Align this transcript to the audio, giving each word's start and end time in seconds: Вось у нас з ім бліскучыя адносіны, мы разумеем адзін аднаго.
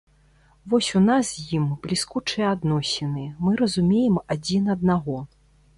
Вось 0.73 0.89
у 0.99 1.01
нас 1.09 1.25
з 1.41 1.43
ім 1.57 1.67
бліскучыя 1.83 2.45
адносіны, 2.55 3.27
мы 3.47 3.51
разумеем 3.65 4.21
адзін 4.39 4.63
аднаго. 4.79 5.17